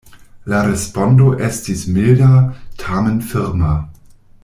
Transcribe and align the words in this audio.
La 0.51 0.61
respondo 0.67 1.27
estis 1.49 1.83
milda, 1.99 2.31
tamen 2.85 3.21
firma. 3.35 3.77